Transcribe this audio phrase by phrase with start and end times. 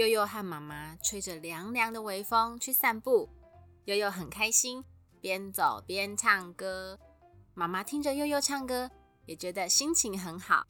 [0.00, 3.28] 悠悠和妈妈吹着凉凉的微风去散步，
[3.84, 4.82] 悠悠很开心，
[5.20, 6.98] 边走边唱歌。
[7.52, 8.90] 妈妈听着悠悠唱歌，
[9.26, 10.66] 也觉得心情很好。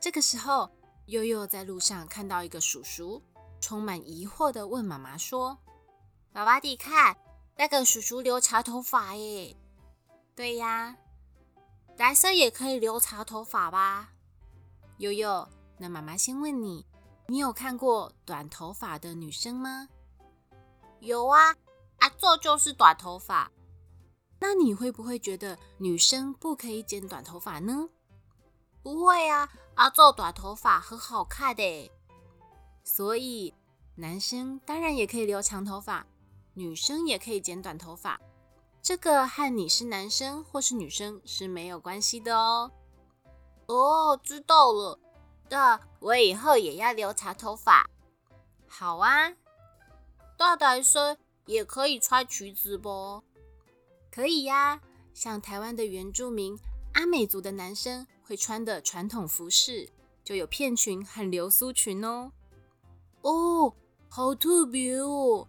[0.00, 0.70] 这个时候，
[1.04, 3.22] 悠悠在路上看到一个叔叔，
[3.60, 5.58] 充满疑惑的问妈妈说
[6.32, 7.14] ：“爸爸，你看
[7.58, 9.54] 那个叔叔留长头发耶
[10.34, 10.96] ？”“对呀，
[11.98, 14.14] 男生也可以留长头发吧？”
[14.96, 15.46] 悠悠，
[15.76, 16.86] 那妈妈先问你。
[17.28, 19.88] 你有看过短头发的女生吗？
[21.00, 21.54] 有啊，
[21.98, 23.50] 阿做就是短头发。
[24.38, 27.88] 那你会不会觉得女生不可以剪短头发呢？
[28.82, 31.90] 不会啊，阿做短头发很好看的。
[32.84, 33.52] 所以
[33.96, 36.06] 男生当然也可以留长头发，
[36.54, 38.20] 女生也可以剪短头发。
[38.80, 42.70] 这个和你是男生或是女生是没有关系的哦。
[43.66, 45.00] 哦，知道了。
[45.48, 47.88] 那我以后也要留长头发。
[48.66, 49.32] 好啊，
[50.36, 51.16] 大男生
[51.46, 53.22] 也可以穿裙子不？
[54.10, 54.80] 可以呀，
[55.14, 56.58] 像台湾的原住民
[56.94, 59.88] 阿美族的男生会穿的传统服饰，
[60.24, 62.32] 就有片裙和流苏裙哦。
[63.22, 63.74] 哦，
[64.08, 65.48] 好特别哦！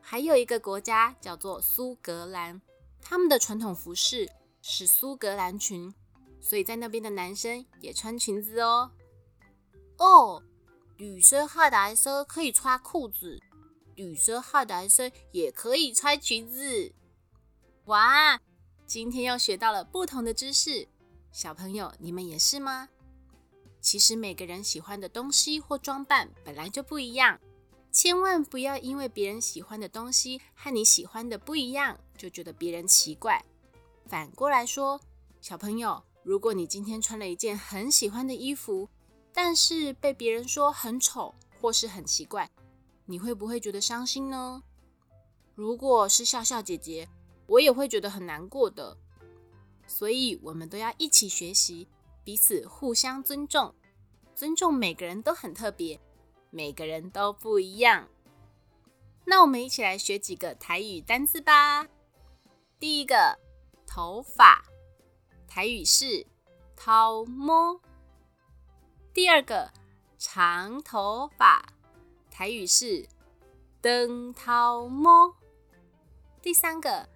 [0.00, 2.60] 还有一个国家叫做苏格兰，
[3.00, 5.94] 他们的传统服饰是苏格兰裙，
[6.40, 8.90] 所以在那边的男生也穿裙子哦。
[10.00, 10.42] 哦，
[10.96, 13.38] 女生和男生可以穿裤子，
[13.96, 16.90] 女生和男生也可以穿裙子。
[17.84, 18.40] 哇，
[18.86, 20.88] 今天又学到了不同的知识，
[21.30, 22.88] 小朋友你们也是吗？
[23.82, 27.38] 其实每个人喜欢的东西或装扮本来就不一样，
[27.92, 33.44] 千万不要因为别人喜欢的东西和你喜欢的不一样，就觉得别人奇怪。
[34.06, 34.98] 反过来说，
[35.42, 38.88] 小朋友，如果你今天穿了一件很喜欢的衣服，
[39.32, 42.50] 但是被别人说很丑或是很奇怪，
[43.06, 44.62] 你会不会觉得伤心呢？
[45.54, 47.08] 如果是笑笑姐姐，
[47.46, 48.96] 我也会觉得很难过的。
[49.86, 51.88] 所以，我们都要一起学习，
[52.22, 53.74] 彼此互相尊重，
[54.34, 56.00] 尊重每个人都很特别，
[56.50, 58.08] 每个人都不一样。
[59.24, 61.86] 那我们一起来学几个台语单字吧。
[62.78, 63.38] 第一个，
[63.86, 64.64] 头发，
[65.46, 66.26] 台语是
[66.76, 67.80] “头毛”。
[69.12, 69.72] 第二个
[70.18, 71.74] 长头发，
[72.30, 73.08] 台语是
[73.80, 75.34] 灯涛摸；
[76.40, 77.08] 第三个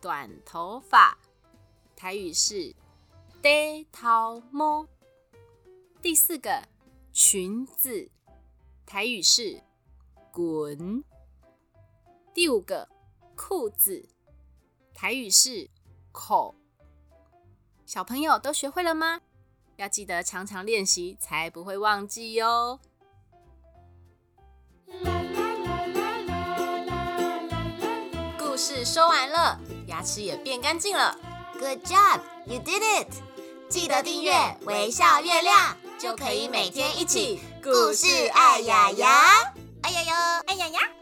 [0.00, 1.18] 短头发，
[1.94, 2.74] 台语是
[3.42, 4.86] 低头摸；
[6.00, 6.66] 第四个
[7.12, 8.10] 裙子，
[8.86, 9.62] 台语是
[10.32, 11.04] 滚；
[12.32, 12.88] 第五个
[13.36, 14.08] 裤子，
[14.94, 15.68] 台语是
[16.10, 16.54] 口。
[17.84, 19.20] 小朋友都学会了吗？
[19.76, 22.78] 要记得常常练习，才不会忘记哟。
[28.38, 29.58] 故事说完了，
[29.88, 31.18] 牙齿也变干净了。
[31.58, 33.08] Good job, you did it！
[33.68, 34.32] 记得订阅
[34.62, 39.10] 微笑月亮，就可以每天一起故事爱牙牙，
[39.82, 40.93] 爱呀呀，爱呀呀。